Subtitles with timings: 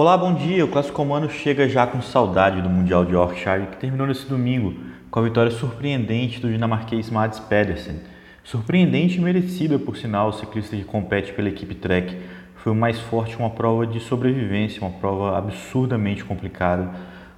[0.00, 0.64] Olá, bom dia.
[0.64, 4.72] O Clássico Romano chega já com saudade do Mundial de Yorkshire, que terminou nesse domingo
[5.10, 7.96] com a vitória surpreendente do dinamarquês Mads Pedersen.
[8.44, 12.16] Surpreendente e merecida, por sinal, o ciclista que compete pela equipe Trek.
[12.54, 16.92] Foi o mais forte, uma prova de sobrevivência, uma prova absurdamente complicada.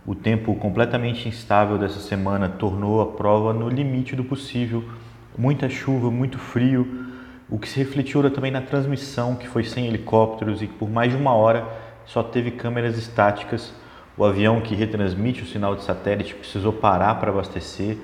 [0.05, 4.85] O tempo completamente instável dessa semana tornou a prova no limite do possível.
[5.39, 7.07] Muita chuva, muito frio,
[7.49, 11.17] o que se refletiu também na transmissão, que foi sem helicópteros e por mais de
[11.17, 11.67] uma hora
[12.13, 13.73] só teve câmeras estáticas.
[14.17, 17.97] O avião que retransmite o sinal de satélite precisou parar para abastecer.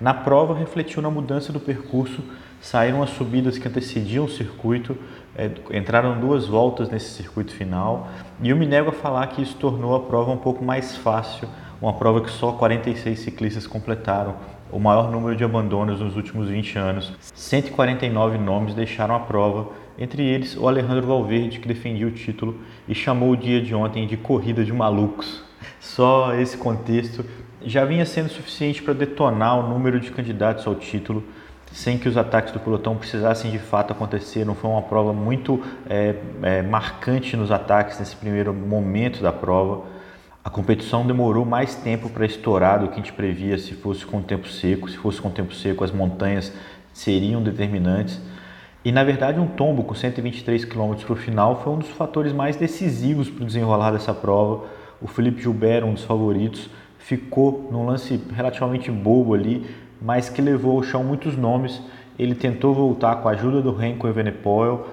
[0.00, 2.22] Na prova, refletiu na mudança do percurso,
[2.60, 4.96] saíram as subidas que antecediam o circuito,
[5.34, 8.08] é, entraram duas voltas nesse circuito final,
[8.42, 11.48] e eu me nego a falar que isso tornou a prova um pouco mais fácil,
[11.80, 14.34] uma prova que só 46 ciclistas completaram,
[14.70, 17.12] o maior número de abandonos nos últimos 20 anos.
[17.34, 22.58] 149 nomes deixaram a prova, entre eles o Alejandro Valverde, que defendia o título
[22.88, 25.42] e chamou o dia de ontem de corrida de malucos.
[25.80, 27.24] Só esse contexto
[27.64, 31.24] já vinha sendo suficiente para detonar o número de candidatos ao título,
[31.72, 34.44] sem que os ataques do pelotão precisassem de fato acontecer.
[34.44, 39.84] Não foi uma prova muito é, é, marcante nos ataques nesse primeiro momento da prova.
[40.44, 44.22] A competição demorou mais tempo para estourar do que a gente previa se fosse com
[44.22, 44.88] tempo seco.
[44.88, 46.52] Se fosse com tempo seco, as montanhas
[46.92, 48.20] seriam determinantes.
[48.86, 52.32] E na verdade, um tombo com 123 km para o final foi um dos fatores
[52.32, 54.62] mais decisivos para o desenrolar dessa prova.
[55.02, 59.66] O Felipe Gilbert, um dos favoritos, ficou num lance relativamente bobo ali,
[60.00, 61.82] mas que levou ao chão muitos nomes.
[62.16, 64.86] Ele tentou voltar com a ajuda do Renko Evenepoel,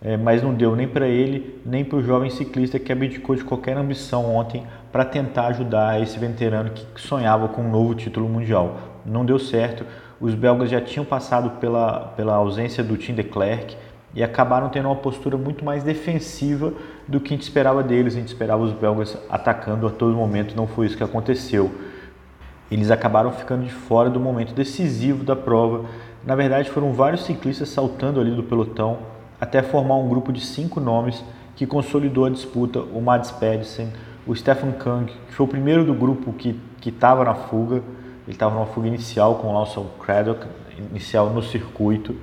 [0.00, 3.42] é, mas não deu nem para ele, nem para o jovem ciclista que abdicou de
[3.42, 8.76] qualquer ambição ontem para tentar ajudar esse veterano que sonhava com um novo título mundial.
[9.04, 9.84] Não deu certo,
[10.22, 13.76] os belgas já tinham passado pela, pela ausência do Tim de Klerk
[14.14, 16.72] e acabaram tendo uma postura muito mais defensiva
[17.08, 18.14] do que a gente esperava deles.
[18.14, 21.72] A gente esperava os belgas atacando a todo momento, não foi isso que aconteceu.
[22.70, 25.86] Eles acabaram ficando de fora do momento decisivo da prova.
[26.24, 28.98] Na verdade, foram vários ciclistas saltando ali do pelotão
[29.40, 31.24] até formar um grupo de cinco nomes
[31.56, 32.78] que consolidou a disputa.
[32.78, 33.92] O Mads Pedersen,
[34.24, 37.82] o Stefan Kang, que foi o primeiro do grupo que estava na fuga,
[38.26, 40.46] ele estava numa fuga inicial com o Lawson Craddock,
[40.90, 42.16] inicial no circuito.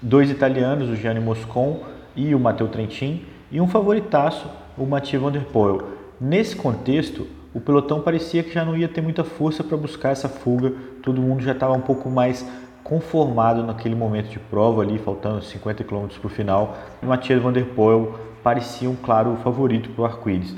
[0.00, 1.80] Dois italianos, o Gianni Moscon
[2.16, 5.82] e o Matteo Trentin, e um favoritaço, o Mathieu Van Der Poel.
[6.20, 10.28] Nesse contexto, o pelotão parecia que já não ia ter muita força para buscar essa
[10.28, 10.72] fuga,
[11.02, 12.44] todo mundo já estava um pouco mais
[12.82, 16.76] conformado naquele momento de prova ali, faltando 50 km para o final.
[17.02, 20.56] O Mathieu Van Der Poel parecia um claro favorito para o arco-íris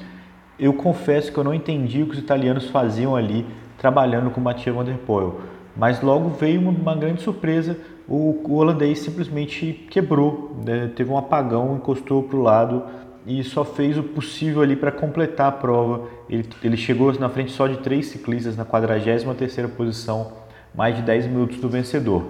[0.59, 3.45] eu confesso que eu não entendi o que os italianos faziam ali
[3.79, 5.41] trabalhando com Mathieu Van Der Poel.
[5.77, 7.77] Mas logo veio uma, uma grande surpresa,
[8.09, 10.91] o, o, holandês simplesmente quebrou, né?
[10.95, 12.85] teve um apagão, encostou para o lado
[13.27, 16.07] e só fez o possível ali para completar a prova.
[16.29, 20.33] Ele, ele chegou na frente só de três ciclistas na 43ª posição,
[20.75, 22.25] mais de 10 minutos do vencedor.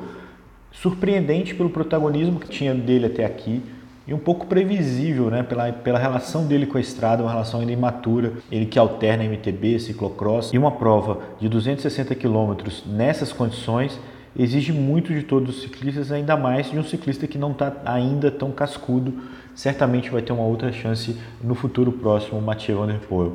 [0.71, 3.63] Surpreendente pelo protagonismo que tinha dele até aqui,
[4.07, 7.73] e um pouco previsível, né, pela, pela relação dele com a estrada, uma relação ainda
[7.73, 12.55] imatura, ele que alterna MTB, ciclocross, e uma prova de 260 km
[12.87, 13.99] nessas condições
[14.37, 18.31] exige muito de todos os ciclistas, ainda mais de um ciclista que não está ainda
[18.31, 19.15] tão cascudo,
[19.55, 23.33] certamente vai ter uma outra chance no futuro próximo, o Mathieu Van Der Poel.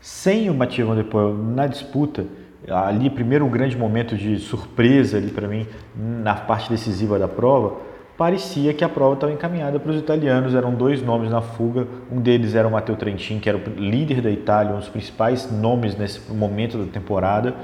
[0.00, 2.24] Sem o Mathieu Van Der Poel na disputa,
[2.68, 7.76] ali primeiro um grande momento de surpresa ali para mim na parte decisiva da prova,
[8.20, 10.54] parecia que a prova estava encaminhada para os italianos.
[10.54, 11.88] Eram dois nomes na fuga.
[12.12, 15.50] Um deles era o Matteo Trentin, que era o líder da Itália, um dos principais
[15.50, 17.54] nomes nesse momento da temporada.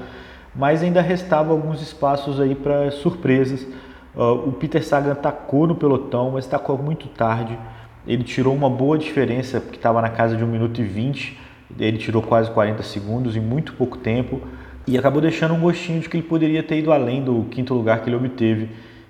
[0.55, 3.67] Mas ainda restava alguns espaços aí para surpresas.
[4.15, 7.55] Uh, o Peter Sagan atacou no pelotão, mas atacou muito tarde.
[8.07, 11.39] Ele tirou uma boa diferença, que estava na casa de 1 minuto e 20.
[11.77, 14.41] Ele tirou quase 40 segundos em muito pouco tempo
[14.87, 18.01] e acabou deixando um gostinho de que ele poderia ter ido além do quinto lugar
[18.01, 18.69] que ele obteve.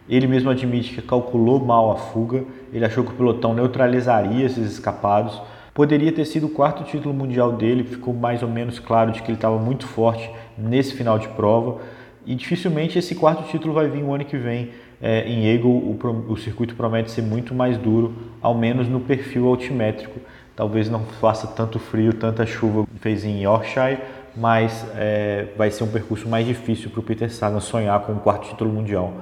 [0.09, 4.71] Ele mesmo admite que calculou mal a fuga, ele achou que o pelotão neutralizaria esses
[4.71, 5.41] escapados.
[5.73, 9.29] Poderia ter sido o quarto título mundial dele, ficou mais ou menos claro de que
[9.29, 11.81] ele estava muito forte nesse final de prova.
[12.25, 14.71] E dificilmente esse quarto título vai vir o ano que vem.
[15.01, 19.47] É, em Eagle, o, o circuito promete ser muito mais duro, ao menos no perfil
[19.47, 20.19] altimétrico.
[20.55, 23.99] Talvez não faça tanto frio, tanta chuva que fez em Yorkshire,
[24.35, 28.19] mas é, vai ser um percurso mais difícil para o Peter Sagan sonhar com o
[28.19, 29.13] quarto título mundial.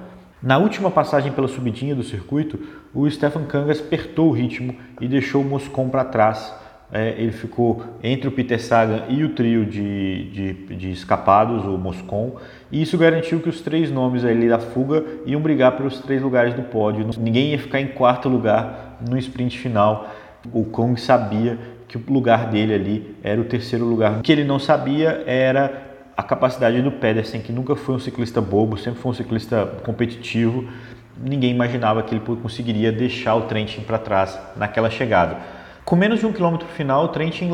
[0.45, 2.59] Na última passagem pela subidinha do circuito,
[2.93, 6.53] o Stefan Kangas apertou o ritmo e deixou o Moscon para trás.
[6.93, 11.79] É, ele ficou entre o Peter Sagan e o trio de, de, de, escapados, o
[11.79, 12.35] Moscon,
[12.71, 16.53] e isso garantiu que os três nomes ali da fuga iam brigar pelos três lugares
[16.53, 17.09] do pódio.
[17.17, 20.07] Ninguém ia ficar em quarto lugar no sprint final.
[20.53, 21.57] O Kong sabia
[21.87, 24.19] que o lugar dele ali era o terceiro lugar.
[24.19, 25.84] O que ele não sabia era
[26.15, 30.67] a capacidade do Pedersen, que nunca foi um ciclista bobo, sempre foi um ciclista competitivo.
[31.17, 35.37] Ninguém imaginava que ele conseguiria deixar o Trentin para trás naquela chegada.
[35.85, 37.47] Com menos de um quilômetro final, o Trentin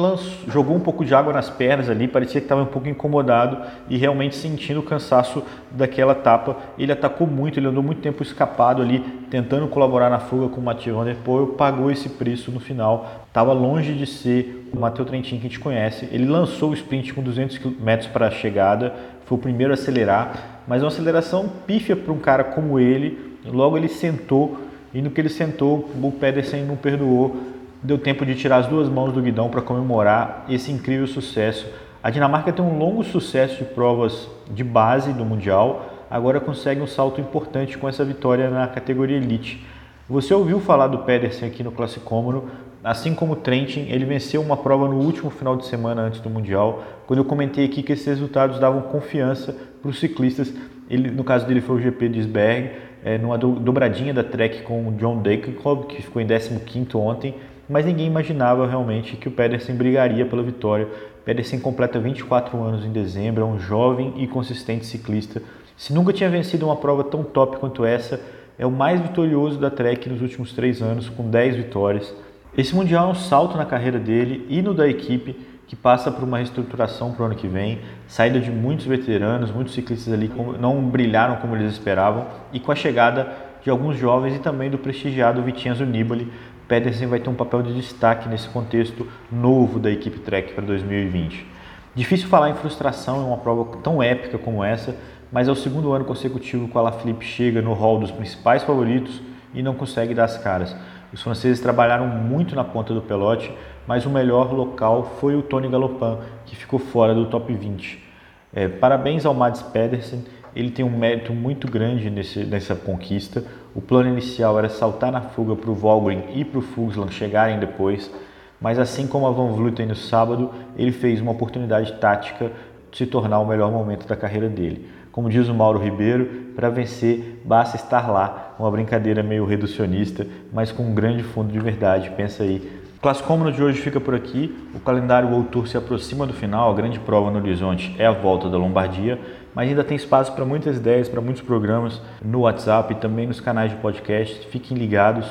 [0.47, 3.57] jogou um pouco de água nas pernas ali, parecia que estava um pouco incomodado
[3.89, 6.55] e realmente sentindo o cansaço daquela etapa.
[6.79, 10.63] Ele atacou muito, ele andou muito tempo escapado ali, tentando colaborar na fuga com o
[10.63, 13.25] Mathieu Van Der Poel, pagou esse preço no final.
[13.27, 16.07] Estava longe de ser o Matheus Trentin que a gente conhece.
[16.09, 18.95] Ele lançou o sprint com 200 metros para a chegada,
[19.25, 23.35] foi o primeiro a acelerar, mas uma aceleração pífia para um cara como ele.
[23.43, 24.57] Logo ele sentou
[24.93, 27.35] e no que ele sentou, o Pedersen não perdoou
[27.83, 31.67] deu tempo de tirar as duas mãos do guidão para comemorar esse incrível sucesso.
[32.03, 36.87] A Dinamarca tem um longo sucesso de provas de base do Mundial, agora consegue um
[36.87, 39.65] salto importante com essa vitória na categoria Elite.
[40.09, 42.49] Você ouviu falar do Pedersen aqui no Classicômono,
[42.83, 46.29] assim como o Trentin, ele venceu uma prova no último final de semana antes do
[46.29, 50.53] Mundial, quando eu comentei aqui que esses resultados davam confiança para os ciclistas,
[50.89, 52.71] ele, no caso dele foi o GP de Isberg,
[53.03, 57.35] é, numa dobradinha da Trek com o John Degenkolb, que ficou em 15º ontem,
[57.71, 60.87] mas ninguém imaginava realmente que o Pedersen brigaria pela vitória.
[61.23, 65.41] Pedersen completa 24 anos em dezembro, é um jovem e consistente ciclista.
[65.77, 68.19] Se nunca tinha vencido uma prova tão top quanto essa,
[68.59, 72.13] é o mais vitorioso da Trek nos últimos três anos, com 10 vitórias.
[72.57, 75.33] Esse Mundial é um salto na carreira dele e no da equipe,
[75.65, 79.73] que passa por uma reestruturação para o ano que vem, saída de muitos veteranos, muitos
[79.73, 80.29] ciclistas ali
[80.59, 83.31] não brilharam como eles esperavam, e com a chegada
[83.63, 86.27] de alguns jovens e também do prestigiado Vitinho Nibali,
[86.71, 91.45] Pedersen vai ter um papel de destaque nesse contexto novo da equipe Trek para 2020.
[91.93, 94.95] Difícil falar em frustração em uma prova tão épica como essa,
[95.29, 99.21] mas é o segundo ano consecutivo que o Alaphilippe chega no hall dos principais favoritos
[99.53, 100.73] e não consegue dar as caras.
[101.11, 103.53] Os franceses trabalharam muito na ponta do pelote,
[103.85, 108.10] mas o melhor local foi o Tony Galopin, que ficou fora do top 20.
[108.53, 110.23] É, parabéns ao Mads Pedersen
[110.55, 113.43] ele tem um mérito muito grande nesse, nessa conquista.
[113.73, 117.59] O plano inicial era saltar na fuga para o Volgren e para o Fugsland chegarem
[117.59, 118.11] depois,
[118.59, 122.51] mas assim como a Van Vleuten no sábado, ele fez uma oportunidade tática
[122.91, 124.87] de se tornar o melhor momento da carreira dele.
[125.11, 126.25] Como diz o Mauro Ribeiro,
[126.55, 131.59] para vencer basta estar lá, uma brincadeira meio reducionista, mas com um grande fundo de
[131.59, 134.55] verdade, pensa aí Classicômono de hoje fica por aqui.
[134.75, 136.71] O calendário World Tour se aproxima do final.
[136.71, 139.19] A grande prova no horizonte é a volta da Lombardia,
[139.55, 143.39] mas ainda tem espaço para muitas ideias, para muitos programas no WhatsApp e também nos
[143.39, 144.45] canais de podcast.
[144.49, 145.25] Fiquem ligados.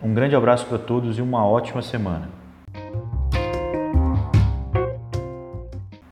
[0.00, 2.43] Um grande abraço para todos e uma ótima semana.